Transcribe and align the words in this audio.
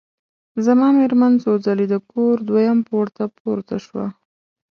زما 0.65 0.87
مېرمن 0.97 1.33
څو 1.43 1.51
ځلي 1.65 1.85
د 1.89 1.95
کور 2.11 2.35
دویم 2.49 2.79
پوړ 2.87 3.05
ته 3.17 3.23
پورته 3.37 3.75
شوه. 3.85 4.05